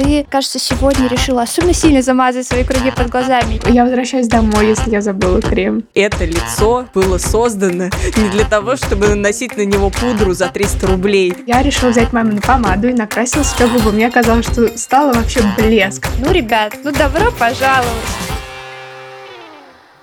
[0.00, 3.60] ты, кажется, сегодня решила особенно сильно замазать свои круги под глазами.
[3.70, 5.84] Я возвращаюсь домой, если я забыла крем.
[5.94, 11.34] Это лицо было создано не для того, чтобы наносить на него пудру за 300 рублей.
[11.46, 13.92] Я решила взять мамину помаду и накрасила себе губы.
[13.92, 16.06] Мне казалось, что стало вообще блеск.
[16.18, 17.90] Ну, ребят, ну добро пожаловать.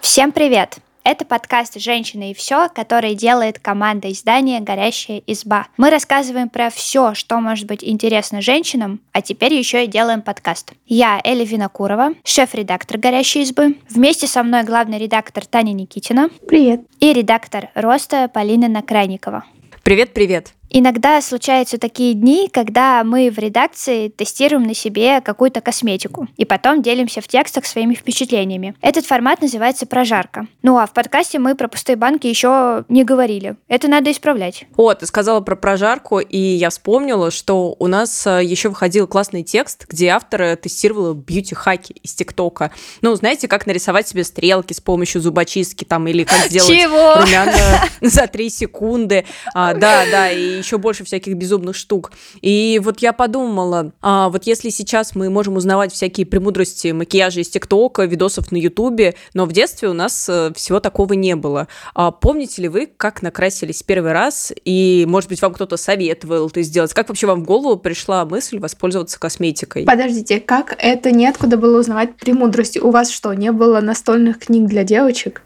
[0.02, 0.78] Всем привет!
[1.10, 5.68] Это подкаст «Женщины и все», который делает команда издания «Горящая изба».
[5.78, 10.74] Мы рассказываем про все, что может быть интересно женщинам, а теперь еще и делаем подкаст.
[10.86, 13.78] Я Эля Винокурова, шеф-редактор «Горящей избы».
[13.90, 16.28] Вместе со мной главный редактор Таня Никитина.
[16.46, 16.82] Привет.
[17.00, 19.46] И редактор «Роста» Полина Накрайникова.
[19.84, 20.56] Привет-привет.
[20.70, 26.82] Иногда случаются такие дни, когда мы в редакции тестируем на себе какую-то косметику и потом
[26.82, 28.76] делимся в текстах своими впечатлениями.
[28.82, 30.48] Этот формат называется прожарка.
[30.64, 33.56] Ну а в подкасте мы про пустые банки еще не говорили.
[33.70, 34.66] Это надо исправлять.
[34.76, 39.44] О, ты сказала про прожарку, и я вспомнила, что у нас э, еще выходил классный
[39.44, 42.72] текст, где автор тестировала бьюти-хаки из ТикТока.
[43.02, 47.22] Ну, знаете, как нарисовать себе стрелки с помощью зубочистки там или как сделать Чего?
[47.22, 47.54] румяна
[48.02, 49.26] за 3 секунды.
[49.54, 52.12] А, да, да, и еще больше всяких безумных штук.
[52.42, 57.50] И вот я подумала, а вот если сейчас мы можем узнавать всякие премудрости макияжа из
[57.50, 61.68] ТикТока, видосов на Ютубе, но в детстве у нас э, всего такого не было.
[61.94, 64.54] А помните ли вы, как накрасились первый раз?
[64.66, 66.94] И, может быть, вам кто-то советовал это сделать?
[66.94, 69.86] Как вообще вам в голову пришла мысль воспользоваться косметикой?
[69.86, 72.80] Подождите, как это неоткуда было узнавать премудрости?
[72.80, 75.42] У вас что, не было настольных книг для девочек?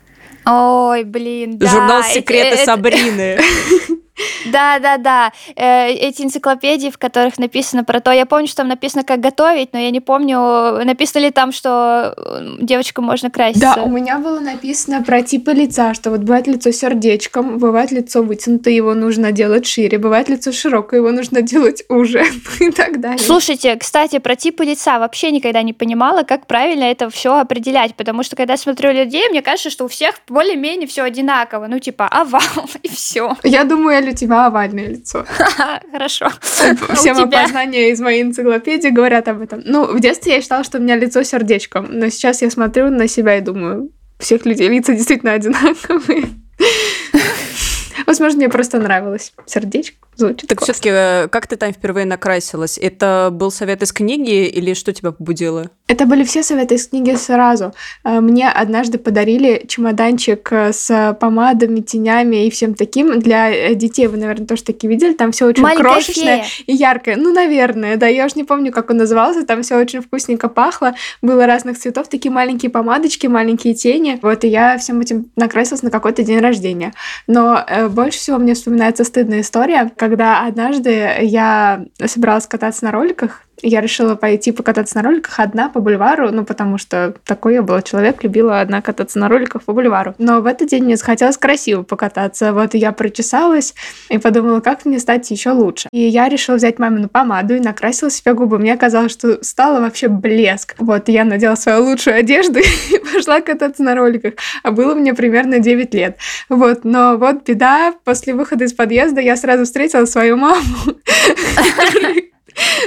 [0.46, 1.68] Ой, блин, да.
[1.68, 3.40] Журнал «Секреты это- Сабрины».
[4.52, 5.32] Да, да, да.
[5.56, 8.12] Эти энциклопедии, в которых написано про то.
[8.12, 12.16] Я помню, что там написано, как готовить, но я не помню, написано ли там, что
[12.60, 13.74] девочкам можно краситься.
[13.76, 18.22] Да, у меня было написано про типы лица, что вот бывает лицо сердечком, бывает лицо
[18.24, 22.26] вытянутое, его нужно делать шире, бывает лицо широкое, его нужно делать уже
[22.60, 23.20] и так далее.
[23.20, 28.24] Слушайте, кстати, про типы лица вообще никогда не понимала, как правильно это все определять, потому
[28.24, 32.42] что когда смотрю людей, мне кажется, что у всех более-менее все одинаково, ну типа овал
[32.84, 33.36] и все.
[33.44, 35.26] Я думаю, Эль, у тебя овальное лицо.
[35.92, 36.30] Хорошо.
[36.42, 37.14] Все У тебя?
[37.14, 39.62] мои познания из моей энциклопедии говорят об этом.
[39.64, 43.08] Ну, в детстве я считала, что у меня лицо сердечком, но сейчас я смотрю на
[43.08, 46.30] себя и думаю, всех людей лица действительно одинаковые.
[48.08, 49.34] Возможно, мне просто нравилось.
[49.46, 50.74] Сердечко звучит Так классно.
[50.74, 52.78] все-таки, как ты там впервые накрасилась?
[52.78, 55.70] Это был совет из книги или что тебя побудило?
[55.88, 57.74] Это были все советы из книги сразу.
[58.06, 64.08] Э, Мне однажды подарили чемоданчик э, с помадами, тенями и всем таким для э, детей.
[64.08, 65.14] Вы, наверное, тоже такие видели.
[65.14, 66.66] Там все очень Маленькая крошечное фея.
[66.68, 67.16] и яркое.
[67.18, 68.08] Ну, наверное, да.
[68.08, 69.46] Я уж не помню, как он назывался.
[69.46, 70.94] Там все очень вкусненько пахло.
[71.22, 72.08] Было разных цветов.
[72.08, 74.18] Такие маленькие помадочки, маленькие тени.
[74.22, 76.94] Вот, и я всем этим накрасилась на какой-то день рождения.
[77.28, 83.44] Но э, больше всего мне вспоминается стыдная история, когда однажды я собиралась кататься на роликах,
[83.62, 87.82] я решила пойти покататься на роликах одна по бульвару, ну, потому что такой я была
[87.82, 90.16] человек, любила одна кататься на роликах по бульвару.
[90.18, 92.54] Но в этот день мне захотелось красиво покататься.
[92.54, 93.74] Вот я прочесалась
[94.10, 95.90] и подумала, как мне стать еще лучше.
[95.92, 98.60] И я решила взять мамину помаду и накрасила себе губы.
[98.60, 100.76] Мне казалось, что стало вообще блеск.
[100.78, 102.60] Вот, я надела свою лучшую одежду
[102.92, 104.34] и пошла кататься на роликах.
[104.64, 106.18] А было мне примерно 9 лет.
[106.50, 110.62] Вот, но вот беда, после выхода из подъезда я сразу встретила свою маму.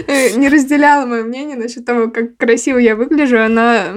[0.06, 3.38] Э, не разделяла мое мнение насчет того, как красиво я выгляжу.
[3.38, 3.94] Она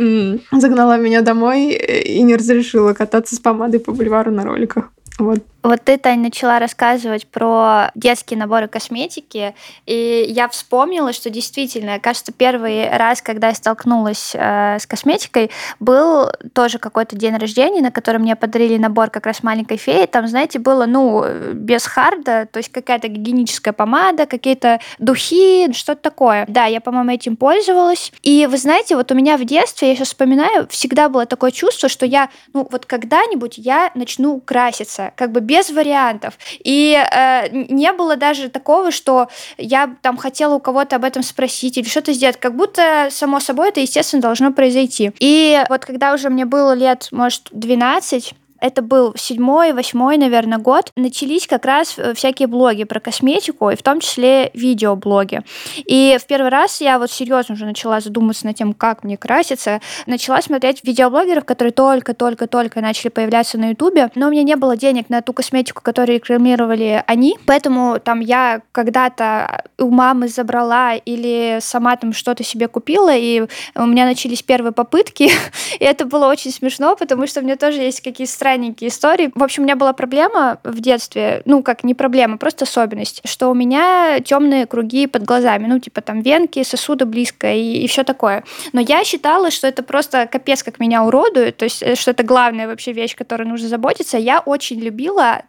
[0.52, 4.92] загнала меня домой э, и не разрешила кататься с помадой по бульвару на роликах.
[5.20, 5.40] Вот.
[5.64, 12.32] Вот ты, Тань, начала рассказывать про детские наборы косметики, и я вспомнила, что действительно, кажется,
[12.32, 18.22] первый раз, когда я столкнулась э, с косметикой, был тоже какой-то день рождения, на котором
[18.22, 20.06] мне подарили набор как раз маленькой феи.
[20.06, 26.46] Там, знаете, было, ну, без харда, то есть какая-то гигиеническая помада, какие-то духи, что-то такое.
[26.48, 28.12] Да, я, по-моему, этим пользовалась.
[28.22, 31.90] И вы знаете, вот у меня в детстве, я сейчас вспоминаю, всегда было такое чувство,
[31.90, 36.38] что я, ну, вот когда-нибудь я начну краситься, как бы без вариантов.
[36.64, 41.78] И э, не было даже такого, что я там хотела у кого-то об этом спросить
[41.78, 45.12] или что-то сделать, как будто само собой это, естественно, должно произойти.
[45.20, 50.92] И вот когда уже мне было лет, может, 12, это был седьмой, восьмой, наверное, год,
[50.96, 55.42] начались как раз э, всякие блоги про косметику, и в том числе видеоблоги.
[55.86, 59.82] И в первый раз я вот серьезно уже начала задумываться над тем, как мне краситься,
[60.06, 65.10] начала смотреть видеоблогеров, которые только-только-только начали появляться на Ютубе, но у меня не было денег
[65.10, 71.96] на ту косметику, которую рекламировали они, поэтому там я когда-то у мамы забрала или сама
[71.96, 75.30] там что-то себе купила, и у меня начались первые попытки,
[75.80, 79.30] и это было очень смешно, потому что у меня тоже есть какие-то странненькие истории.
[79.36, 83.50] В общем, у меня была проблема в детстве, ну, как не проблема, просто особенность, что
[83.50, 88.06] у меня темные круги под глазами, ну, типа там венки, сосуды близко и, и все
[88.06, 88.46] такое.
[88.72, 92.24] Но я считала, что это просто капец, как меня уродует, то есть, э, что это
[92.24, 94.18] главная вообще вещь, которой нужно заботиться.
[94.18, 95.42] Я очень любила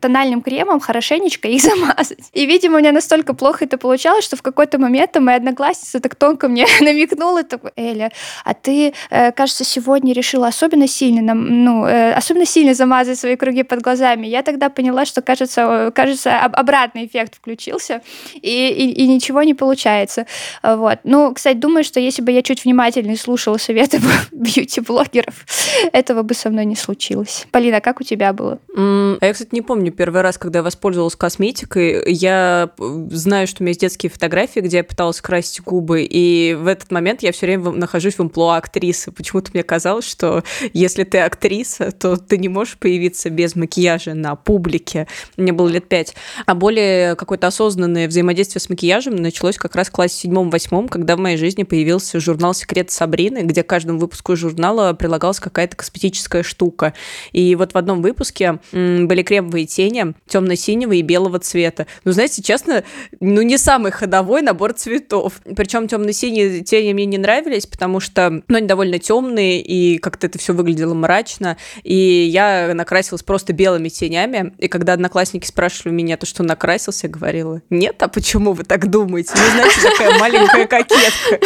[0.00, 2.30] тональным кремом хорошенечко их замазать.
[2.32, 6.14] И, видимо, у меня настолько плохо это получалось, что в какой-то момент моя одноклассница так
[6.14, 8.12] тонко мне намекнула, такой, Эля,
[8.44, 13.62] а ты, э, кажется, сегодня решила особенно сильно, ну, э, особенно сильно замазать свои круги
[13.62, 14.26] под глазами.
[14.26, 18.02] Я тогда поняла, что, кажется, кажется обратный эффект включился,
[18.34, 20.26] и, и, и ничего не получается.
[20.62, 20.98] Вот.
[21.04, 24.00] Ну, кстати, думаю, что если бы я чуть внимательнее слушала советы
[24.32, 25.46] бьюти-блогеров,
[25.92, 27.46] этого бы со мной не случилось.
[27.50, 28.58] Полина, как у тебя было?
[28.76, 32.02] Mm, я, кстати, не помню первый раз, когда я воспользовалась косметикой.
[32.12, 32.70] Я
[33.10, 36.90] знаю, что у меня есть детские фотографии, где я пыталась красить губы, и в этот
[36.90, 39.10] момент я все время нахожусь в амплуа актрисы.
[39.12, 44.36] Почему-то мне казалось, что если ты актриса, то ты не можешь появиться без макияжа на
[44.36, 45.06] публике.
[45.36, 46.14] Мне было лет пять.
[46.46, 51.18] А более какое-то осознанное взаимодействие с макияжем началось как раз в классе седьмом-восьмом, когда в
[51.18, 56.94] моей жизни появился журнал «Секрет Сабрины», где к каждому выпуску журнала прилагалась какая-то косметическая штука.
[57.32, 61.86] И вот в одном выпуске были кремовые оранжевые тени темно-синего и белого цвета.
[62.04, 62.84] Ну, знаете, честно,
[63.20, 65.40] ну, не самый ходовой набор цветов.
[65.56, 70.38] Причем темно-синие тени мне не нравились, потому что, ну, они довольно темные, и как-то это
[70.38, 71.56] все выглядело мрачно.
[71.82, 74.54] И я накрасилась просто белыми тенями.
[74.58, 78.90] И когда одноклассники спрашивали меня, то что накрасился, я говорила, нет, а почему вы так
[78.90, 79.32] думаете?
[79.34, 81.38] Ну, знаете, такая маленькая кокетка.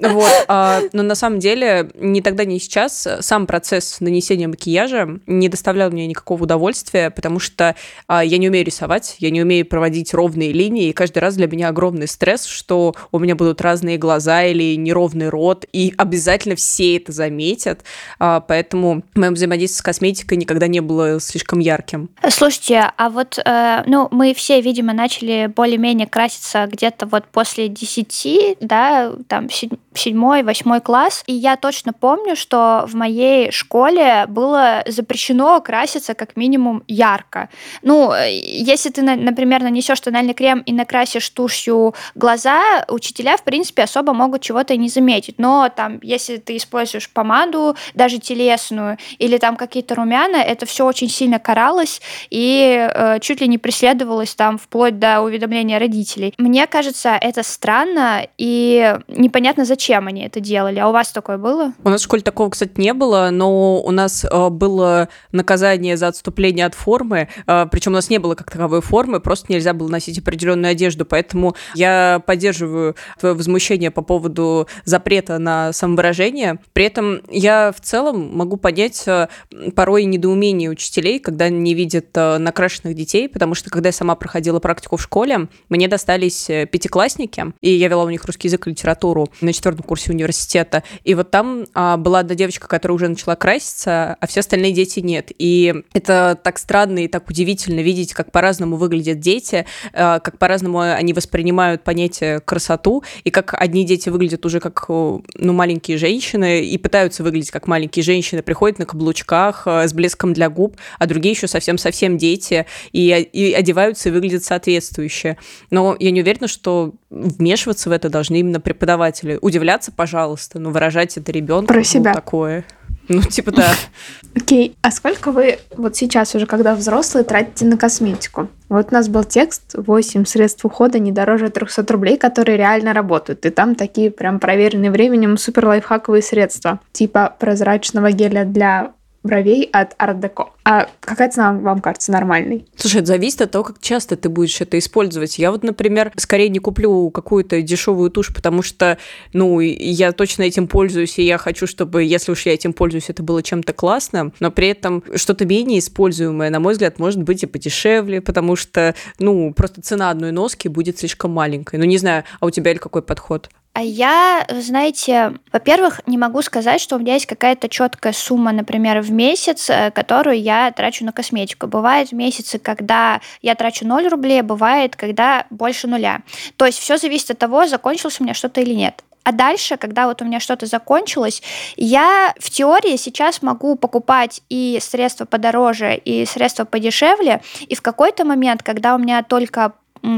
[0.00, 0.44] Вот.
[0.48, 5.90] А, но на самом деле ни тогда, ни сейчас сам процесс нанесения макияжа не доставлял
[5.90, 6.69] мне никакого удовольствия,
[7.14, 7.74] потому что
[8.06, 11.46] а, я не умею рисовать, я не умею проводить ровные линии, и каждый раз для
[11.46, 16.96] меня огромный стресс, что у меня будут разные глаза или неровный рот, и обязательно все
[16.96, 17.82] это заметят.
[18.18, 22.10] А, поэтому мое взаимодействие с косметикой никогда не было слишком ярким.
[22.28, 28.58] Слушайте, а вот, э, ну, мы все, видимо, начали более-менее краситься где-то вот после 10,
[28.60, 29.48] да, там,
[29.94, 36.36] седьмой, восьмой класс, и я точно помню, что в моей школе было запрещено краситься как
[36.36, 37.48] минимум ярко.
[37.82, 44.12] Ну, если ты, например, нанесешь тональный крем и накрасишь тушью глаза, учителя, в принципе, особо
[44.12, 45.38] могут чего-то не заметить.
[45.38, 51.08] Но там, если ты используешь помаду, даже телесную, или там какие-то румяна, это все очень
[51.08, 56.34] сильно каралось и э, чуть ли не преследовалось там вплоть до уведомления родителей.
[56.38, 60.78] Мне кажется, это странно и непонятно, зачем они это делали.
[60.78, 61.72] А у вас такое было?
[61.84, 66.08] У нас в школе такого, кстати, не было, но у нас э, было наказание за
[66.08, 69.88] отступление от формы, э, причем у нас не было как таковой формы, просто нельзя было
[69.88, 76.58] носить определенную одежду, поэтому я поддерживаю твое возмущение по поводу запрета на самовыражение.
[76.72, 79.28] При этом я в целом могу понять э,
[79.74, 84.96] порой недоумение учителей, когда не видят накрашенных детей, потому что когда я сама проходила практику
[84.96, 89.52] в школе, мне достались пятиклассники, и я вела у них русский язык и литературу на
[89.52, 90.82] четвертом четвертом курсе университета.
[91.04, 95.00] И вот там а, была одна девочка, которая уже начала краситься, а все остальные дети
[95.00, 95.30] нет.
[95.38, 100.80] И это так странно и так удивительно видеть, как по-разному выглядят дети, а, как по-разному
[100.80, 106.78] они воспринимают понятие красоту, и как одни дети выглядят уже как ну, маленькие женщины и
[106.78, 111.32] пытаются выглядеть как маленькие женщины, приходят на каблучках а, с блеском для губ, а другие
[111.32, 115.36] еще совсем-совсем дети и, и одеваются и выглядят соответствующе.
[115.70, 119.38] Но я не уверена, что вмешиваться в это должны именно преподаватели.
[119.40, 121.72] Удивляться, пожалуйста, но выражать это ребенку.
[121.72, 122.14] Про себя.
[122.14, 122.64] такое.
[123.10, 123.72] Ну, типа, да.
[124.36, 124.74] Окей, okay.
[124.82, 128.46] а сколько вы вот сейчас уже, когда взрослые, тратите на косметику?
[128.68, 133.44] Вот у нас был текст 8 средств ухода не дороже 300 рублей, которые реально работают.
[133.44, 136.78] И там такие прям проверенные временем супер лайфхаковые средства.
[136.92, 140.48] Типа прозрачного геля для бровей от Deco.
[140.64, 142.66] А какая цена вам кажется нормальной?
[142.76, 145.38] Слушай, это зависит от того, как часто ты будешь это использовать.
[145.38, 148.98] Я вот, например, скорее не куплю какую-то дешевую тушь, потому что,
[149.32, 153.22] ну, я точно этим пользуюсь, и я хочу, чтобы, если уж я этим пользуюсь, это
[153.22, 157.46] было чем-то классным, но при этом что-то менее используемое, на мой взгляд, может быть и
[157.46, 161.78] подешевле, потому что, ну, просто цена одной носки будет слишком маленькой.
[161.78, 163.50] Ну, не знаю, а у тебя или какой подход?
[163.72, 169.00] А я, знаете, во-первых, не могу сказать, что у меня есть какая-то четкая сумма, например,
[169.00, 171.68] в месяц, э, которую я трачу на косметику.
[171.68, 176.22] Бывают месяцы, когда я трачу 0 рублей, бывает, когда больше нуля.
[176.56, 179.04] То есть все зависит от того, закончилось у меня что-то или нет.
[179.22, 181.40] А дальше, когда вот у меня что-то закончилось,
[181.76, 188.24] я в теории сейчас могу покупать и средства подороже, и средства подешевле, и в какой-то
[188.24, 189.74] момент, когда у меня только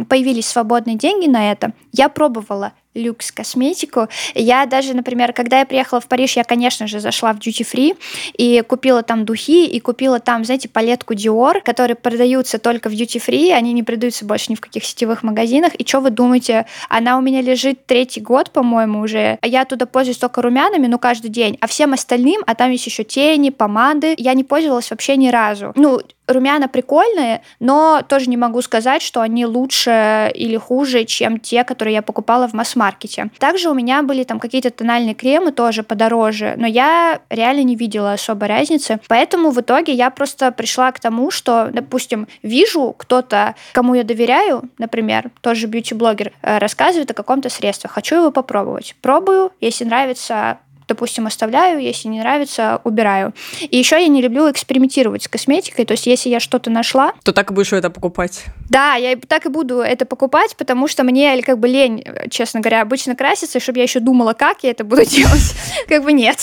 [0.08, 4.08] появились свободные деньги на это, я пробовала люкс косметику.
[4.34, 7.96] Я даже, например, когда я приехала в Париж, я, конечно же, зашла в duty free
[8.36, 13.22] и купила там духи, и купила там, знаете, палетку Dior, которые продаются только в duty
[13.24, 15.74] free, они не продаются больше ни в каких сетевых магазинах.
[15.74, 16.66] И что вы думаете?
[16.88, 19.38] Она у меня лежит третий год, по-моему, уже.
[19.42, 21.56] Я туда пользуюсь только румянами, ну, каждый день.
[21.60, 25.72] А всем остальным, а там есть еще тени, помады, я не пользовалась вообще ни разу.
[25.76, 31.64] Ну, румяна прикольные, но тоже не могу сказать, что они лучше или хуже, чем те,
[31.64, 33.30] которые я покупала в масс-маркете.
[33.38, 38.12] Также у меня были там какие-то тональные кремы тоже подороже, но я реально не видела
[38.12, 39.00] особой разницы.
[39.08, 44.62] Поэтому в итоге я просто пришла к тому, что, допустим, вижу кто-то, кому я доверяю,
[44.78, 48.96] например, тоже бьюти-блогер, э, рассказывает о каком-то средстве, хочу его попробовать.
[49.00, 50.58] Пробую, если нравится,
[50.92, 53.32] допустим, оставляю, если не нравится, убираю.
[53.60, 57.12] И еще я не люблю экспериментировать с косметикой, то есть если я что-то нашла...
[57.24, 58.44] То так и будешь это покупать?
[58.68, 62.82] Да, я так и буду это покупать, потому что мне как бы лень, честно говоря,
[62.82, 65.54] обычно краситься, и чтобы я еще думала, как я это буду делать,
[65.88, 66.38] как бы нет.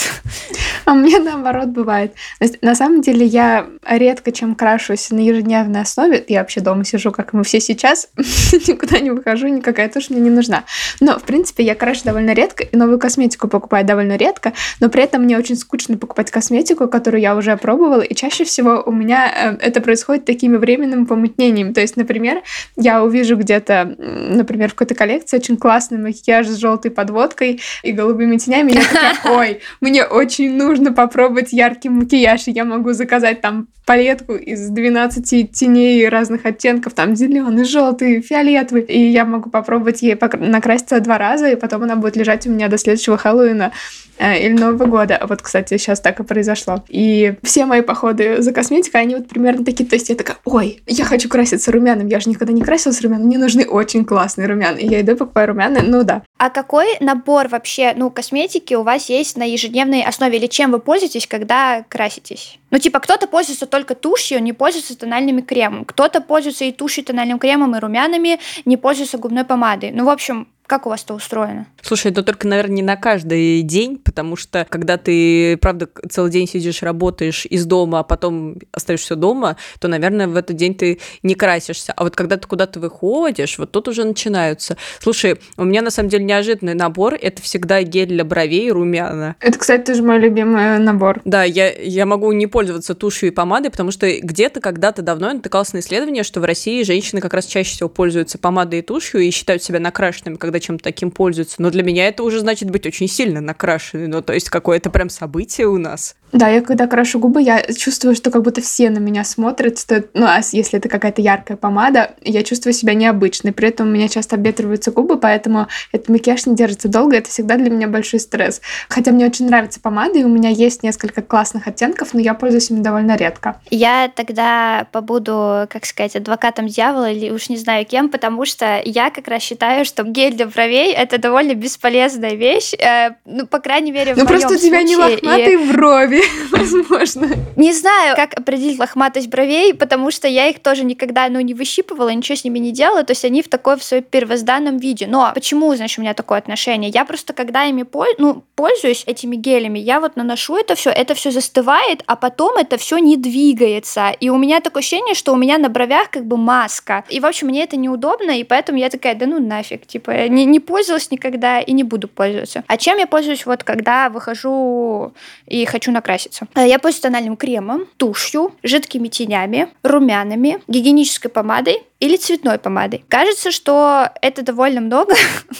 [0.85, 2.13] А мне наоборот бывает.
[2.61, 6.25] На самом деле я редко чем крашусь на ежедневной основе.
[6.27, 10.31] Я вообще дома сижу, как мы все сейчас, никуда не выхожу, никакая тушь мне не
[10.31, 10.63] нужна.
[10.99, 14.89] Но, в принципе, я крашу довольно редко, и новую косметику покупаю довольно редко, редко, но
[14.89, 18.91] при этом мне очень скучно покупать косметику, которую я уже пробовала, и чаще всего у
[18.91, 21.73] меня э, это происходит такими временными помутнениями.
[21.73, 22.41] То есть, например,
[22.75, 28.37] я увижу где-то, например, в какой-то коллекции очень классный макияж с желтой подводкой и голубыми
[28.37, 33.41] тенями, и я такая, ой, мне очень нужно попробовать яркий макияж, и я могу заказать
[33.41, 40.03] там палетку из 12 теней разных оттенков, там зеленый, желтый, фиолетовый, и я могу попробовать
[40.03, 43.71] ей накраситься два раза, и потом она будет лежать у меня до следующего Хэллоуина.
[44.19, 45.25] Э, или Нового года.
[45.27, 46.83] Вот, кстати, сейчас так и произошло.
[46.89, 49.87] И все мои походы за косметикой, они вот примерно такие.
[49.89, 52.07] То есть я такая, ой, я хочу краситься румяным.
[52.07, 53.27] Я же никогда не красилась румяным.
[53.27, 54.77] Мне нужны очень классные румяна.
[54.77, 56.21] И я иду покупаю румяна, ну да.
[56.37, 60.37] А какой набор вообще, ну, косметики у вас есть на ежедневной основе?
[60.37, 62.59] Или чем вы пользуетесь, когда краситесь?
[62.71, 65.85] Ну, типа, кто-то пользуется только тушью, не пользуется тональными кремом.
[65.85, 69.91] Кто-то пользуется и тушью, и тональным кремом, и румянами, не пользуется губной помадой.
[69.91, 71.65] Ну, в общем, как у вас это устроено?
[71.81, 76.47] Слушай, это только, наверное, не на каждый день, потому что когда ты, правда, целый день
[76.47, 81.33] сидишь, работаешь из дома, а потом остаешься дома, то, наверное, в этот день ты не
[81.33, 81.91] красишься.
[81.95, 84.77] А вот когда ты куда-то выходишь, вот тут уже начинаются.
[84.99, 87.15] Слушай, у меня на самом деле неожиданный набор.
[87.19, 89.35] Это всегда гель для бровей и румяна.
[89.39, 91.19] Это, кстати, тоже мой любимый набор.
[91.25, 95.33] Да, я, я могу не пользоваться тушью и помадой, потому что где-то когда-то давно я
[95.33, 99.21] натыкалась на исследование, что в России женщины как раз чаще всего пользуются помадой и тушью
[99.21, 101.61] и считают себя накрашенными, когда чем-то таким пользуются.
[101.61, 104.07] Но для меня это уже значит быть очень сильно накрашенной.
[104.07, 106.15] Ну, то есть какое-то прям событие у нас.
[106.31, 109.79] Да, я когда крашу губы, я чувствую, что как будто все на меня смотрят.
[109.79, 113.51] Что, ну, а если это какая-то яркая помада, я чувствую себя необычной.
[113.51, 117.17] При этом у меня часто обветриваются губы, поэтому этот макияж не держится долго.
[117.17, 118.61] Это всегда для меня большой стресс.
[118.89, 122.69] Хотя мне очень нравится помада, и у меня есть несколько классных оттенков, но я пользуюсь
[122.69, 123.59] ими довольно редко.
[123.69, 129.09] Я тогда побуду, как сказать, адвокатом дьявола или уж не знаю кем, потому что я
[129.09, 132.73] как раз считаю, что гель для бровей это довольно бесполезная вещь.
[132.73, 134.83] Э, ну, по крайней мере, в Ну, просто у тебя случае.
[134.85, 135.71] не лохматые и...
[135.71, 136.18] брови,
[136.51, 137.29] возможно.
[137.55, 142.09] Не знаю, как определить лохматость бровей, потому что я их тоже никогда, ну, не выщипывала,
[142.09, 145.07] ничего с ними не делала, то есть они в такой в своем первозданном виде.
[145.07, 146.91] Но почему, значит, у меня такое отношение?
[146.91, 151.13] Я просто, когда ими пользуюсь, ну, пользуюсь этими гелями, я вот наношу это все, это
[151.13, 154.11] все застывает, а потом это все не двигается.
[154.19, 157.03] И у меня такое ощущение, что у меня на бровях как бы маска.
[157.09, 160.45] И, в общем, мне это неудобно, и поэтому я такая, да ну нафиг, типа, не,
[160.45, 162.63] не пользовалась никогда и не буду пользоваться.
[162.67, 165.13] А чем я пользуюсь вот когда выхожу
[165.45, 166.08] и хочу накраситься?
[166.55, 173.03] Э, я пользуюсь тональным кремом, тушью, жидкими тенями, румянами, гигиенической помадой, или цветной помадой.
[173.09, 175.13] Кажется, что это довольно много,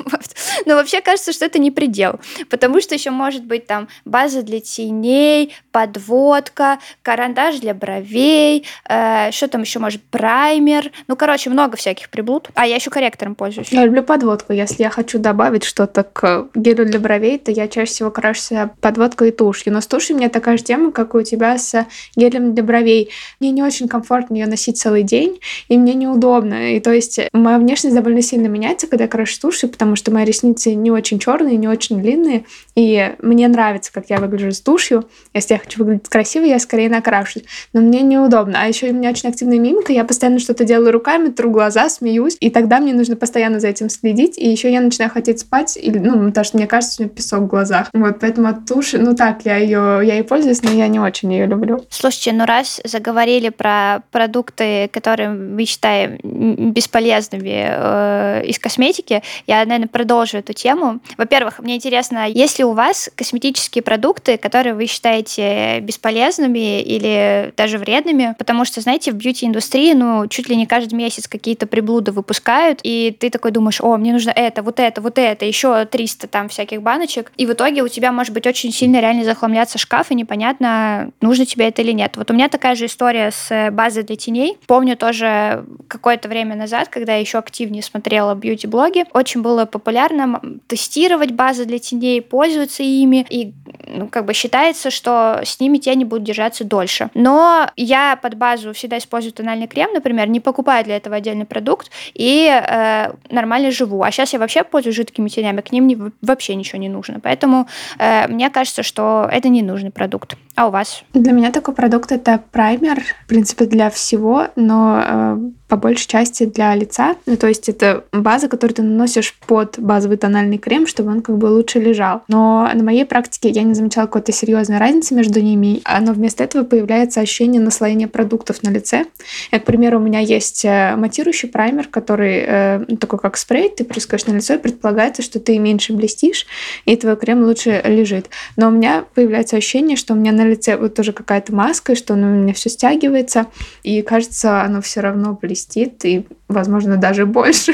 [0.66, 2.20] но вообще кажется, что это не предел,
[2.50, 9.48] потому что еще может быть там база для теней, подводка, карандаш для бровей, э, что
[9.50, 12.50] там еще может, праймер, ну, короче, много всяких приблуд.
[12.56, 13.70] А я еще корректором пользуюсь.
[13.72, 14.54] Я люблю подводку.
[14.54, 19.30] Если я хочу добавить что-то к гелю для бровей, то я чаще всего крашусь подводкой
[19.30, 19.74] и тушью.
[19.74, 22.64] Но с тушью у меня такая же тема, как и у тебя с гелем для
[22.64, 23.10] бровей.
[23.40, 26.76] Мне не очень комфортно ее носить целый день, и мне неудобно удобно.
[26.76, 30.26] И то есть моя внешность довольно сильно меняется, когда я крашу тушью, потому что мои
[30.26, 32.46] ресницы не очень черные, не очень длинные.
[32.76, 35.06] И мне нравится, как я выгляжу с тушью.
[35.34, 37.44] Если я хочу выглядеть красиво, я скорее накрашусь.
[37.74, 38.60] Но мне неудобно.
[38.62, 39.92] А еще у меня очень активная мимика.
[39.92, 42.38] Я постоянно что-то делаю руками, тру глаза, смеюсь.
[42.40, 44.38] И тогда мне нужно постоянно за этим следить.
[44.38, 45.78] И еще я начинаю хотеть спать.
[45.82, 47.90] Или, ну, потому что мне кажется, у меня песок в глазах.
[47.94, 51.32] Вот, поэтому от туши, ну так, я ее, я ей пользуюсь, но я не очень
[51.32, 51.86] ее люблю.
[51.90, 59.88] Слушайте, ну раз заговорили про продукты, которые мы считаем бесполезными э, из косметики, я, наверное,
[59.88, 61.00] продолжу эту тему.
[61.18, 67.78] Во-первых, мне интересно, есть ли у вас косметические продукты, которые вы считаете бесполезными или даже
[67.78, 68.36] вредными?
[68.38, 73.16] Потому что, знаете, в бьюти-индустрии, ну, чуть ли не каждый месяц какие-то приблуды выпускают, и
[73.18, 76.82] ты такой думаешь, о, мне нужно это, вот это, вот это, еще 300 там всяких
[76.82, 81.12] баночек, и в итоге у тебя может быть очень сильно реально захламляться шкаф, и непонятно,
[81.22, 82.18] нужно тебе это или нет.
[82.18, 84.58] Вот у меня такая же история с базой для теней.
[84.68, 85.66] Помню тоже
[86.10, 91.78] какое-то время назад, когда я еще активнее смотрела бьюти-блоги, очень было популярно тестировать базы для
[91.78, 93.54] теней, пользоваться ими, и
[93.86, 97.12] ну, как бы считается, что с ними тени будут держаться дольше.
[97.14, 101.92] Но я под базу всегда использую тональный крем, например, не покупаю для этого отдельный продукт
[102.16, 104.02] и э, нормально живу.
[104.02, 107.20] А сейчас я вообще пользуюсь жидкими тенями, к ним не, вообще ничего не нужно.
[107.20, 107.68] Поэтому
[108.00, 110.38] э, мне кажется, что это не нужный продукт.
[110.56, 111.04] А у вас?
[111.14, 115.38] Для меня такой продукт это праймер, в принципе, для всего, но э,
[115.70, 117.16] по большей части для лица.
[117.26, 121.38] Ну, то есть это база, которую ты наносишь под базовый тональный крем, чтобы он как
[121.38, 122.24] бы лучше лежал.
[122.28, 126.64] Но на моей практике я не замечала какой-то серьезной разницы между ними, но вместо этого
[126.64, 129.06] появляется ощущение наслоения продуктов на лице.
[129.52, 133.70] И, к примеру, у меня есть э, матирующий праймер, который э, ну, такой как спрей,
[133.70, 136.48] ты прыскаешь на лицо, и предполагается, что ты меньше блестишь,
[136.86, 138.30] и твой крем лучше лежит.
[138.56, 142.16] Но у меня появляется ощущение, что у меня на лице вот тоже какая-то маска, что
[142.16, 143.46] оно у меня все стягивается,
[143.84, 145.59] и кажется, оно все равно блестит,
[146.06, 147.74] и, возможно, даже больше.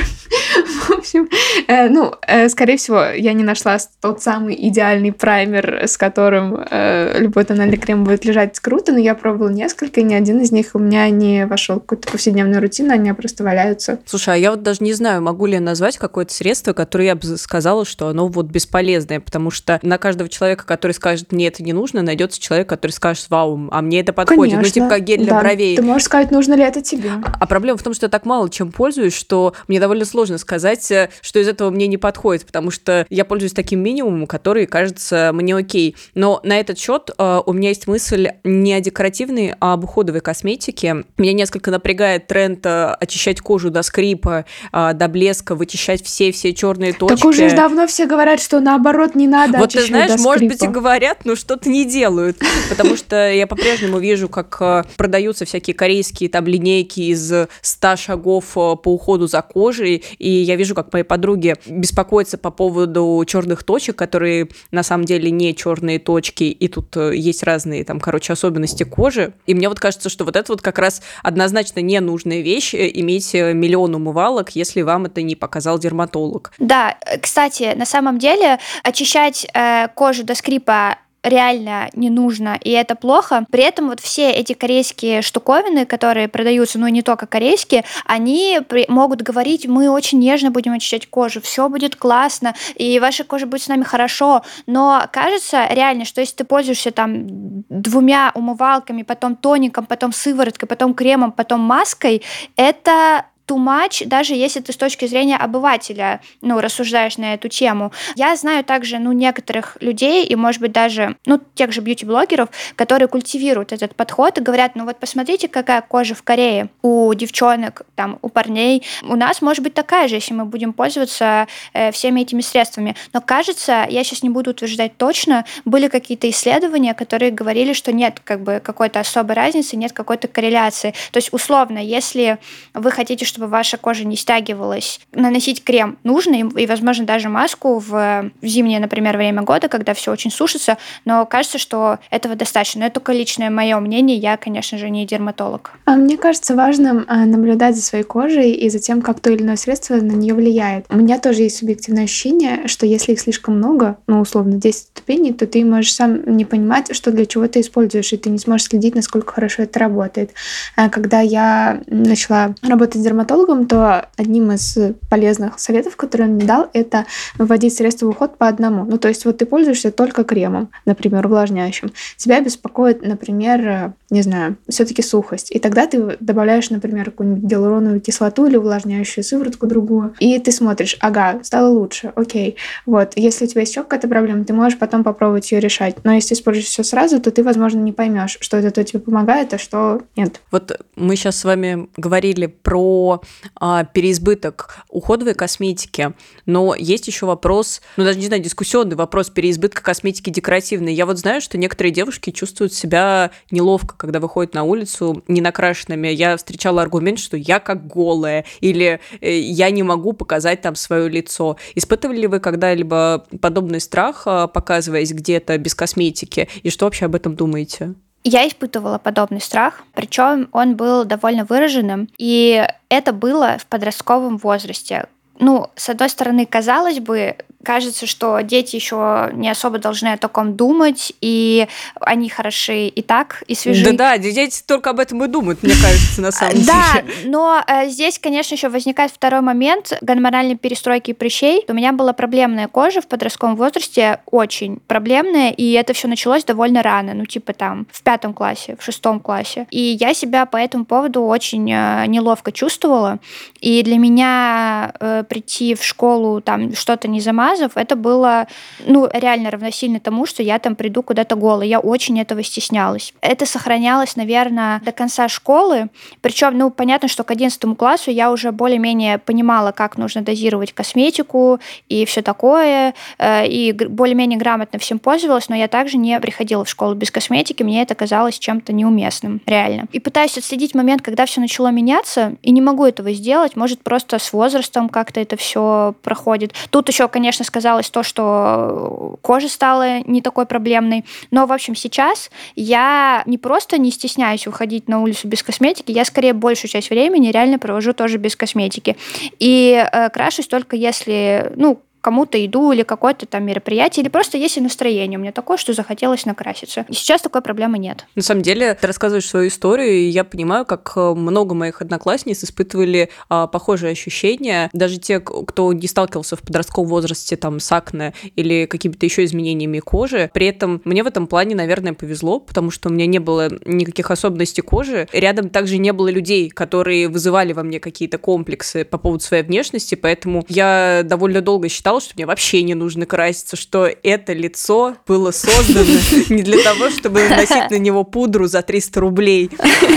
[1.16, 1.30] Общем,
[1.68, 7.20] э, ну, э, скорее всего, я не нашла тот самый идеальный праймер, с которым э,
[7.20, 10.72] любой тональный крем будет лежать круто, но я пробовала несколько, и ни один из них
[10.74, 14.00] у меня не вошел в какую-то повседневную рутину, они просто валяются.
[14.06, 17.16] Слушай, а я вот даже не знаю, могу ли я назвать какое-то средство, которое я
[17.16, 21.64] бы сказала, что оно вот бесполезное, потому что на каждого человека, который скажет, мне это
[21.64, 24.56] не нужно, найдется человек, который скажет, вау, а мне это подходит.
[24.56, 24.82] Конечно.
[24.82, 25.40] Ну, типа как гель для да.
[25.40, 25.76] бровей.
[25.78, 27.12] Ты можешь сказать, нужно ли это тебе.
[27.24, 30.92] А проблема в том, что я так мало чем пользуюсь, что мне довольно сложно сказать,
[31.22, 35.56] что из этого мне не подходит, потому что я пользуюсь таким минимумом, который кажется мне
[35.56, 35.96] окей.
[36.14, 40.22] Но на этот счет э, у меня есть мысль не о декоративной, а об уходовой
[40.22, 41.06] косметике.
[41.18, 46.94] Меня несколько напрягает тренд э, очищать кожу до скрипа, э, до блеска, вычищать все-все черные
[46.94, 47.16] точки.
[47.16, 50.68] Так уже давно все говорят, что наоборот не надо Вот ты знаешь, может быть и
[50.68, 52.38] говорят, но что-то не делают.
[52.70, 58.46] Потому что я по-прежнему вижу, как э, продаются всякие корейские там линейки из 100 шагов
[58.58, 63.64] э, по уходу за кожей, и я вижу, как мои подруги беспокоятся по поводу черных
[63.64, 68.34] точек, которые на самом деле не черные точки, и тут э, есть разные там, короче,
[68.34, 69.34] особенности кожи.
[69.46, 73.34] И мне вот кажется, что вот это вот как раз однозначно ненужная вещь, э, иметь
[73.36, 76.52] э, миллион умывалок, если вам это не показал дерматолог.
[76.60, 82.96] Да, кстати, на самом деле очищать э, кожу до скрипа реально не нужно, и это
[82.96, 83.46] плохо.
[83.52, 88.86] При этом вот все эти корейские штуковины, которые продаются, ну не только корейские, они при-
[88.88, 93.64] могут говорить, мы очень нежно будем очищать кожу, все будет классно, и ваша кожа будет
[93.64, 94.44] с нами хорошо.
[94.68, 100.94] Но кажется реально, что если ты пользуешься там двумя умывалками, потом тоником, потом сывороткой, потом
[100.94, 102.22] кремом, потом маской,
[102.56, 107.92] это too much, даже если ты с точки зрения обывателя, ну, рассуждаешь на эту тему.
[108.16, 113.08] Я знаю также, ну, некоторых людей, и, может быть, даже, ну, тех же бьюти-блогеров, которые
[113.08, 118.20] культивируют этот подход и говорят, ну, вот посмотрите, какая кожа в Корее у девчонок, там,
[118.22, 118.84] у парней.
[119.04, 122.96] У нас может быть такая же, если мы будем пользоваться э, всеми этими средствами.
[123.14, 128.20] Но, кажется, я сейчас не буду утверждать точно, были какие-то исследования, которые говорили, что нет,
[128.24, 130.94] как бы, какой-то особой разницы, нет какой-то корреляции.
[131.12, 132.38] То есть, условно, если
[132.74, 135.02] вы хотите, чтобы ваша кожа не стягивалась.
[135.12, 140.32] Наносить крем нужно, и, возможно, даже маску в, зимнее, например, время года, когда все очень
[140.32, 142.80] сушится, но кажется, что этого достаточно.
[142.80, 145.72] Но это только личное мое мнение, я, конечно же, не дерматолог.
[145.84, 149.44] А мне кажется важным а, наблюдать за своей кожей и за тем, как то или
[149.44, 150.86] иное средство на нее влияет.
[150.90, 155.34] У меня тоже есть субъективное ощущение, что если их слишком много, ну, условно, 10 ступеней,
[155.34, 158.68] то ты можешь сам не понимать, что для чего ты используешь, и ты не сможешь
[158.68, 160.32] следить, насколько хорошо это работает.
[160.78, 164.78] А когда я начала работать с дерматологом, то одним из
[165.10, 167.06] полезных советов, которые он мне дал, это
[167.38, 168.86] вводить средства в уход по одному.
[168.86, 171.92] Ну, то есть вот ты пользуешься только кремом, например, увлажняющим.
[172.18, 175.52] Тебя беспокоит, например, не знаю, все-таки сухость.
[175.52, 180.98] И тогда ты добавляешь, например, какую-нибудь гиалуроновую кислоту или увлажняющую сыворотку другую, и ты смотришь,
[181.00, 182.56] ага, стало лучше, окей.
[182.86, 185.98] Вот, если у тебя есть еще какая-то проблема, ты можешь потом попробовать ее решать.
[186.04, 189.54] Но если используешь все сразу, то ты, возможно, не поймешь, что это то тебе помогает,
[189.54, 190.42] а что нет.
[190.52, 193.15] Вот мы сейчас с вами говорили про
[193.56, 196.14] а, переизбыток уходовой косметики,
[196.46, 200.94] но есть еще вопрос, ну даже не знаю, дискуссионный вопрос переизбытка косметики декоративной.
[200.94, 206.08] Я вот знаю, что некоторые девушки чувствуют себя неловко, когда выходит на улицу не накрашенными,
[206.08, 211.10] я встречала аргумент, что я как голая, или э, я не могу показать там свое
[211.10, 211.58] лицо.
[211.76, 217.16] Испытывали ли вы когда-либо подобный страх, э, показываясь где-то без косметики, и что вообще об
[217.16, 217.96] этом думаете?
[218.28, 225.06] Я испытывала подобный страх, причем он был довольно выраженным, и это было в подростковом возрасте.
[225.38, 227.36] Ну, с одной стороны, казалось бы,
[227.66, 231.68] кажется, что дети еще не особо должны о таком думать, и
[232.00, 233.84] они хороши и так, и свежи.
[233.84, 236.68] Да-да, дети только об этом и думают, мне кажется, на самом деле.
[236.68, 241.66] Да, но э, здесь, конечно, еще возникает второй момент гормональной перестройки прыщей.
[241.68, 246.84] У меня была проблемная кожа в подростковом возрасте, очень проблемная, и это все началось довольно
[246.84, 249.68] рано, ну, типа там в пятом классе, в шестом классе.
[249.72, 253.20] И я себя по этому поводу очень э, неловко чувствовала,
[253.60, 258.48] и для меня э, прийти в школу, там, что-то не замазать, рассказов, это было,
[258.86, 261.68] ну, реально равносильно тому, что я там приду куда-то голой.
[261.68, 263.14] Я очень этого стеснялась.
[263.22, 265.90] Это сохранялось, наверное, до конца школы.
[266.22, 271.60] Причем, ну, понятно, что к 11 классу я уже более-менее понимала, как нужно дозировать косметику
[271.90, 276.70] и все такое, э, и более-менее грамотно всем пользовалась, но я также не приходила в
[276.70, 279.86] школу без косметики, мне это казалось чем-то неуместным, реально.
[279.92, 284.20] И пытаюсь отследить момент, когда все начало меняться, и не могу этого сделать, может, просто
[284.20, 286.54] с возрастом как-то это все проходит.
[286.70, 291.06] Тут еще, конечно, сказалось то, что кожа стала не такой проблемной.
[291.32, 296.06] Но, в общем, сейчас я не просто не стесняюсь выходить на улицу без косметики, я
[296.06, 298.98] скорее большую часть времени реально провожу тоже без косметики.
[299.40, 304.58] И э, крашусь только если, ну, кому-то иду или какое-то там мероприятие, или просто есть
[304.58, 306.86] и настроение у меня такое, что захотелось накраситься.
[306.88, 308.06] И сейчас такой проблемы нет.
[308.14, 312.44] На самом деле, ты рассказываешь свою историю, и я понимаю, как э, много моих одноклассниц
[312.44, 314.70] испытывали а, похожие ощущения.
[314.72, 319.80] Даже те, кто не сталкивался в подростковом возрасте там с акне или какими-то еще изменениями
[319.80, 320.30] кожи.
[320.32, 324.12] При этом мне в этом плане, наверное, повезло, потому что у меня не было никаких
[324.12, 325.08] особенностей кожи.
[325.12, 329.96] Рядом также не было людей, которые вызывали во мне какие-то комплексы по поводу своей внешности,
[329.96, 334.96] поэтому я довольно долго считала, сказала, что мне вообще не нужно краситься, что это лицо
[335.08, 335.86] было создано
[336.30, 339.50] не для того, чтобы наносить на него пудру за 300 рублей.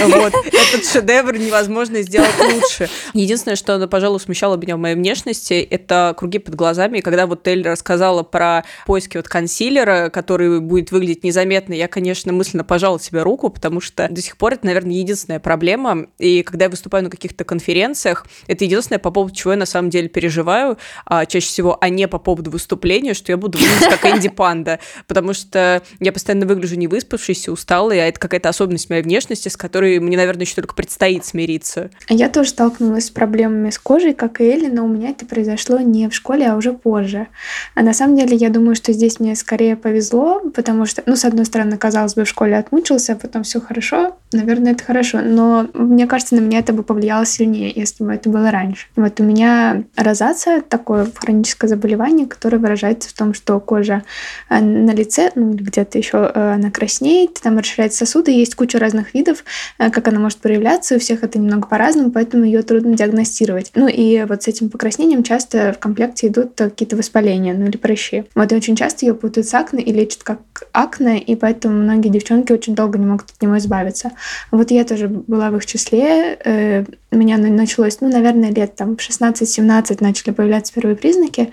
[0.06, 0.32] Вот.
[0.46, 2.88] Этот шедевр невозможно сделать лучше.
[3.14, 6.98] Единственное, что, пожалуй, смущало меня в моей внешности, это круги под глазами.
[6.98, 12.32] И когда вот Тель рассказала про поиски вот консилера, который будет выглядеть незаметно, я, конечно,
[12.32, 16.06] мысленно пожала себе руку, потому что до сих пор это, наверное, единственная проблема.
[16.18, 19.90] И когда я выступаю на каких-то конференциях, это единственное, по поводу чего я на самом
[19.90, 20.78] деле переживаю.
[21.06, 24.78] А, чаще всего а не по поводу выступления, что я буду выглядеть как Энди Панда,
[25.06, 29.56] потому что я постоянно выгляжу не выспавшейся, усталой, а это какая-то особенность моей внешности, с
[29.56, 31.90] которой мне, наверное, еще только предстоит смириться.
[32.08, 35.78] Я тоже столкнулась с проблемами с кожей, как и Элли, но у меня это произошло
[35.78, 37.28] не в школе, а уже позже.
[37.74, 41.24] А на самом деле я думаю, что здесь мне скорее повезло, потому что, ну, с
[41.24, 45.68] одной стороны, казалось бы, в школе отмучился, а потом все хорошо, наверное, это хорошо, но
[45.74, 48.86] мне кажется, на меня это бы повлияло сильнее, если бы это было раньше.
[48.96, 54.02] Вот у меня розация, такое хроническое заболевание, которое выражается в том, что кожа
[54.50, 58.78] э, на лице, ну или где-то еще э, она краснеет, там расширяются сосуды, есть куча
[58.78, 59.44] разных видов,
[59.78, 63.70] э, как она может проявляться, у всех это немного по-разному, поэтому ее трудно диагностировать.
[63.74, 68.24] Ну и вот с этим покраснением часто в комплекте идут какие-то воспаления, ну или прыщи.
[68.34, 70.40] Вот и очень часто ее путают с акне и лечат как
[70.72, 74.12] акне, и поэтому многие девчонки очень долго не могут от него избавиться.
[74.50, 79.96] Вот я тоже была в их числе, у меня началось, ну, наверное, лет там 16-17
[80.00, 81.50] начали появляться первые признаки,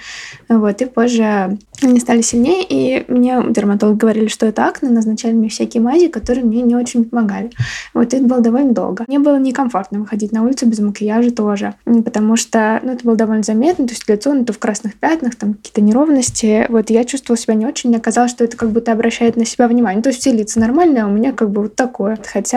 [0.50, 5.50] вот, и позже они стали сильнее, и мне дерматологи говорили, что это акне, назначали мне
[5.50, 7.52] всякие мази, которые мне не очень помогали.
[7.94, 9.06] Вот это было довольно долго.
[9.08, 13.44] Мне было некомфортно выходить на улицу без макияжа тоже, потому что, ну, это было довольно
[13.44, 17.38] заметно, то есть лицо, ну, то в красных пятнах, там какие-то неровности, вот, я чувствовала
[17.38, 20.20] себя не очень, мне казалось, что это как будто обращает на себя внимание, то есть
[20.20, 22.55] все лица нормальные, а у меня как бы вот такое, хотя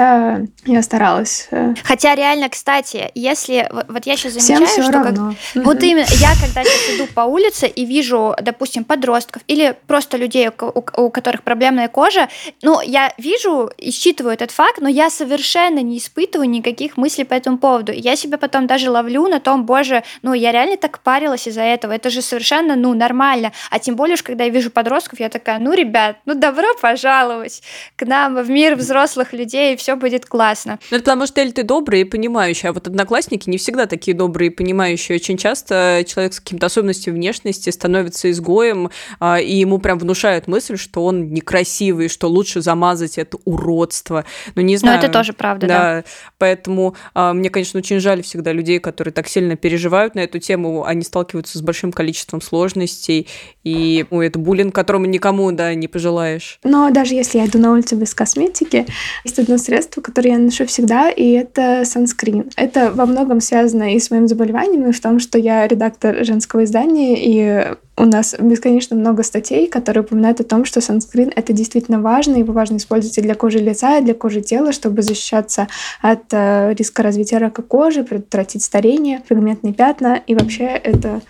[0.65, 1.49] я старалась.
[1.51, 1.75] Э.
[1.85, 5.15] Хотя реально, кстати, если вот я сейчас замечаю, Всем что как,
[5.65, 10.49] вот именно я когда сейчас иду по улице и вижу, допустим, подростков или просто людей,
[10.49, 12.29] у, которых проблемная кожа,
[12.63, 17.35] ну я вижу и считываю этот факт, но я совершенно не испытываю никаких мыслей по
[17.35, 17.93] этому поводу.
[17.93, 21.93] Я себя потом даже ловлю на том, боже, ну я реально так парилась из-за этого,
[21.93, 23.53] это же совершенно, ну нормально.
[23.71, 27.63] А тем более, когда я вижу подростков, я такая, ну ребят, ну добро пожаловать
[27.97, 30.79] к нам в мир взрослых людей, и все будет классно.
[30.91, 34.15] Ну это потому что Эль, ты добрый и понимающий, а вот одноклассники не всегда такие
[34.15, 35.17] добрые и понимающие.
[35.17, 40.77] Очень часто человек с какими-то особенностями внешности становится изгоем а, и ему прям внушают мысль,
[40.77, 44.27] что он некрасивый, что лучше замазать это уродство.
[44.55, 44.99] Ну, не знаю.
[44.99, 45.79] Но это тоже правда, да.
[45.79, 46.05] да.
[46.37, 50.85] Поэтому а, мне, конечно, очень жаль всегда людей, которые так сильно переживают на эту тему.
[50.85, 53.27] Они сталкиваются с большим количеством сложностей,
[53.65, 56.59] и ну, это буллинг, которому никому, да, не пожелаешь.
[56.63, 58.87] Но даже если я иду на улицу без косметики,
[59.25, 62.51] есть одно средство, которое я ношу всегда, и это санскрин.
[62.57, 66.65] Это во многом связано и с моим заболеванием, и в том, что я редактор женского
[66.65, 72.01] издания, и у нас бесконечно много статей, которые упоминают о том, что санскрин— это действительно
[72.01, 75.69] важно, его важно использовать и для кожи лица, и для кожи тела, чтобы защищаться
[76.01, 81.23] от э, риска развития рака кожи, предотвратить старение, пигментные пятна, и вообще это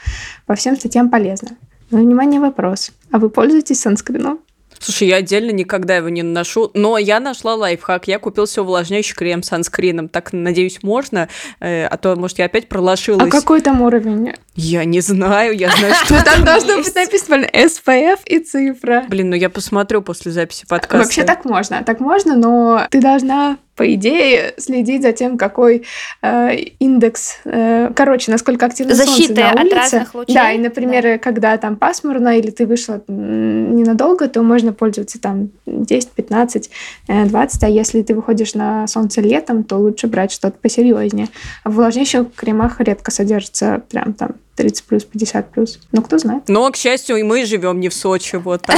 [0.46, 1.50] по всем статьям полезно.
[1.90, 2.90] Но, внимание, вопрос.
[3.10, 4.40] А вы пользуетесь санскрином?
[4.78, 8.08] Слушай, я отдельно никогда его не наношу, но я нашла лайфхак.
[8.08, 10.08] Я купил себе увлажняющий крем с санскрином.
[10.08, 11.28] Так, надеюсь, можно,
[11.60, 13.28] э, а то, может, я опять пролошилась.
[13.28, 14.34] А какой там уровень?
[14.54, 19.04] Я не знаю, я знаю, что там должно быть написано SPF и цифра.
[19.08, 20.98] Блин, ну я посмотрю после записи подкаста.
[20.98, 25.84] Вообще так можно, так можно, но ты должна по идее, следить за тем, какой
[26.20, 29.74] э, индекс, э, короче, насколько активно Защиты солнце на улице.
[29.74, 30.34] от разных лучей.
[30.34, 31.18] Да, и, например, да.
[31.18, 36.70] когда там пасмурно или ты вышла ненадолго, то можно пользоваться там 10, 15,
[37.06, 41.28] 20, а если ты выходишь на солнце летом, то лучше брать что-то посерьезнее.
[41.62, 45.78] А в увлажняющих кремах редко содержится прям там 30 плюс, 50 плюс.
[45.92, 46.42] Ну, кто знает.
[46.48, 48.76] Но, к счастью, и мы живем не в Сочи, вот так.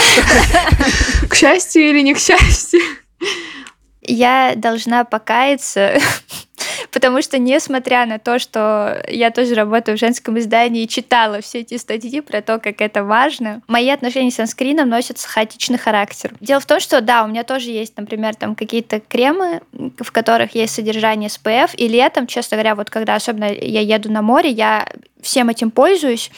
[1.31, 2.81] К счастью или не к счастью?
[4.03, 5.99] Я должна покаяться,
[6.93, 11.61] потому что, несмотря на то, что я тоже работаю в женском издании и читала все
[11.61, 16.33] эти статьи про то, как это важно, мои отношения с санскрином носят хаотичный характер.
[16.41, 20.55] Дело в том, что, да, у меня тоже есть, например, там какие-то кремы, в которых
[20.55, 24.89] есть содержание SPF, и летом, честно говоря, вот когда особенно я еду на море, я
[25.23, 26.31] всем этим пользуюсь,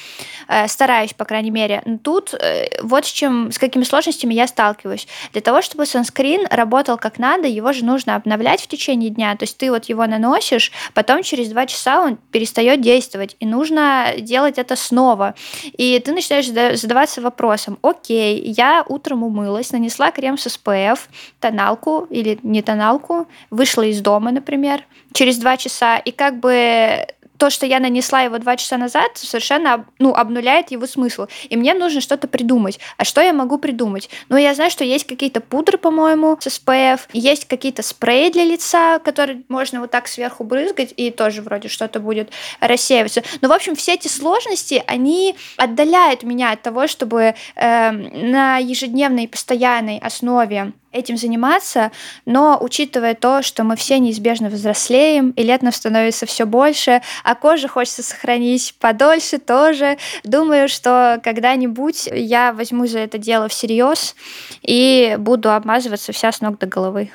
[0.48, 1.82] э, стараюсь, по крайней мере.
[1.84, 5.06] Но тут э, вот с, чем, с какими сложностями я сталкиваюсь.
[5.32, 9.36] Для того, чтобы санскрин работал как надо, его же нужно обновлять в течение дня.
[9.36, 14.14] То есть ты вот его наносишь, потом через два часа он перестает действовать, и нужно
[14.18, 15.34] делать это снова.
[15.64, 20.98] И ты начинаешь задаваться вопросом, окей, я утром умылась, нанесла крем с SPF,
[21.40, 27.06] тоналку или не тоналку, вышла из дома, например, через два часа, и как бы
[27.42, 31.26] то, что я нанесла его два часа назад, совершенно ну, обнуляет его смысл.
[31.48, 32.78] И мне нужно что-то придумать.
[32.98, 34.08] А что я могу придумать?
[34.28, 39.00] Ну, я знаю, что есть какие-то пудры, по-моему, с SPF, есть какие-то спреи для лица,
[39.00, 43.24] которые можно вот так сверху брызгать, и тоже вроде что-то будет рассеиваться.
[43.40, 49.26] Но, в общем, все эти сложности, они отдаляют меня от того, чтобы э, на ежедневной
[49.26, 51.90] постоянной основе этим заниматься,
[52.26, 57.34] но учитывая то, что мы все неизбежно взрослеем, и лет нам становится все больше, а
[57.34, 64.14] кожу хочется сохранить подольше тоже, думаю, что когда-нибудь я возьму за это дело всерьез
[64.62, 67.10] и буду обмазываться вся с ног до головы.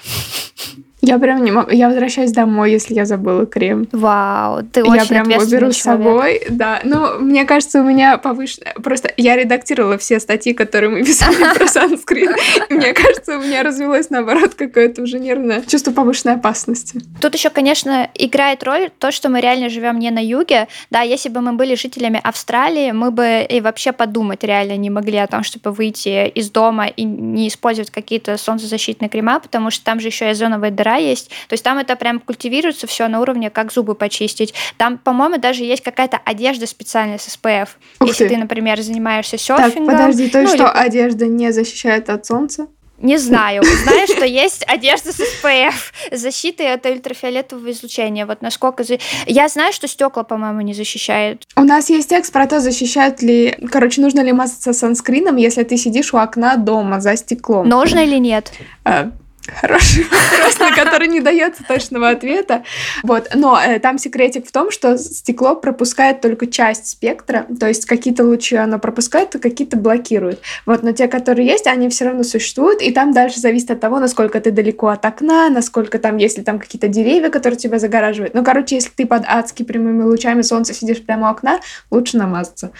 [1.01, 1.69] Я прям не могу.
[1.69, 3.87] Я возвращаюсь домой, если я забыла крем.
[3.91, 6.79] Вау, ты очень Я прям его беру с собой, да.
[6.83, 8.73] Ну, мне кажется, у меня повышенная...
[8.73, 12.31] Просто я редактировала все статьи, которые мы писали про санскрин.
[12.69, 16.99] Мне кажется, у меня развилось, наоборот, какое-то уже нервное чувство повышенной опасности.
[17.21, 20.67] Тут еще, конечно, играет роль то, что мы реально живем не на юге.
[20.89, 25.17] Да, если бы мы были жителями Австралии, мы бы и вообще подумать реально не могли
[25.17, 29.99] о том, чтобы выйти из дома и не использовать какие-то солнцезащитные крема, потому что там
[29.99, 31.29] же еще и озоновая дыра есть.
[31.47, 34.53] То есть там это прям культивируется все на уровне, как зубы почистить.
[34.77, 37.69] Там, по-моему, даже есть какая-то одежда специальная с SPF.
[37.99, 38.35] Ух Если ты.
[38.35, 39.87] ты, например, занимаешься серфингом.
[39.87, 40.85] Так, подожди, то есть ну, что или...
[40.85, 42.67] одежда не защищает от солнца?
[42.99, 43.63] Не знаю.
[43.63, 45.73] Знаю, что есть одежда с SPF,
[46.11, 48.25] защитой от ультрафиолетового излучения.
[48.25, 48.83] Вот насколько...
[49.27, 51.43] Я знаю, что стекла, по-моему, не защищают.
[51.55, 53.55] У нас есть текст про то, защищают ли...
[53.71, 57.69] Короче, нужно ли мазаться санскрином, если ты сидишь у окна дома за стеклом.
[57.69, 58.51] Нужно или нет?
[58.83, 59.11] А,
[59.47, 62.63] Хороший вопрос, на который не дается точного ответа.
[63.03, 63.29] Вот.
[63.33, 68.23] Но э, там секретик в том, что стекло пропускает только часть спектра, то есть какие-то
[68.23, 70.41] лучи оно пропускает, а какие-то блокирует.
[70.65, 70.83] Вот.
[70.83, 74.39] Но те, которые есть, они все равно существуют, и там дальше зависит от того, насколько
[74.41, 78.33] ты далеко от окна, насколько там, если там какие-то деревья, которые тебя загораживают.
[78.33, 82.71] Ну, короче, если ты под адски прямыми лучами солнца сидишь прямо у окна, лучше намазаться.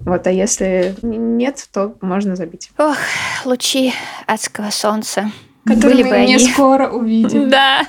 [0.00, 2.70] Вот, а если нет, то можно забить.
[2.78, 2.96] Ох,
[3.44, 3.92] лучи
[4.26, 5.30] адского солнца
[5.64, 6.38] который Были мы не они.
[6.50, 7.50] скоро увидим.
[7.50, 7.82] Да.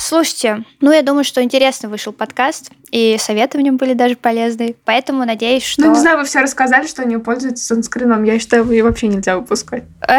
[0.00, 4.74] Слушайте, ну я думаю, что интересно вышел подкаст, и советы в нем были даже полезные.
[4.86, 5.82] Поэтому надеюсь, что...
[5.82, 8.24] Ну, не знаю, вы все рассказали, что они пользуются санскрином.
[8.24, 9.84] Я считаю, его вообще нельзя выпускать.
[10.06, 10.16] Да,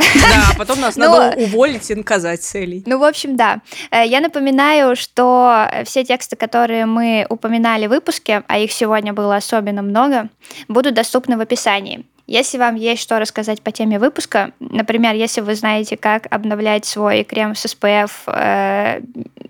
[0.53, 2.83] а потом нас Ну, надо уволить и наказать целей.
[2.85, 3.61] Ну, в общем, да.
[3.89, 9.37] Э, Я напоминаю, что все тексты, которые мы упоминали в выпуске, а их сегодня было
[9.37, 10.29] особенно много,
[10.67, 12.05] будут доступны в описании.
[12.29, 17.23] Если вам есть что рассказать по теме выпуска, например, если вы знаете, как обновлять свой
[17.23, 19.01] крем с SPF э,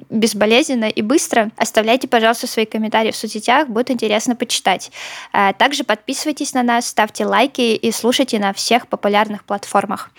[0.09, 4.93] безболезненно и быстро, оставляйте, пожалуйста, свои комментарии в соцсетях, будет интересно почитать.
[5.33, 10.09] Э, Также подписывайтесь на нас, ставьте лайки и слушайте на всех популярных платформах.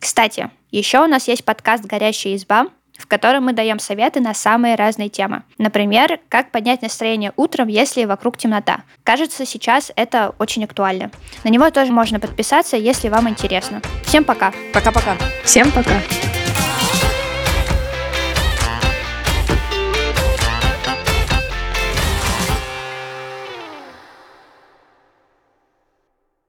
[0.00, 2.66] Кстати, еще у нас есть подкаст «Горящая изба»,
[2.98, 5.42] в котором мы даем советы на самые разные темы.
[5.56, 8.82] Например, как поднять настроение утром, если вокруг темнота.
[9.04, 11.10] Кажется, сейчас это очень актуально.
[11.44, 13.80] На него тоже можно подписаться, если вам интересно.
[14.04, 14.52] Всем пока!
[14.74, 15.16] Пока-пока.
[15.44, 15.94] Всем пока.